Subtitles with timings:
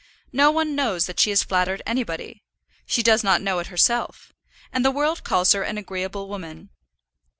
[0.33, 2.41] No one knows that she has flattered anybody;
[2.87, 4.33] she does not know it herself;
[4.73, 6.71] and the world calls her an agreeable woman.